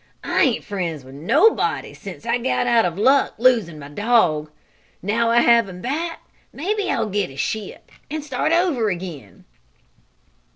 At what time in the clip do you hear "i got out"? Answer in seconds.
2.25-2.85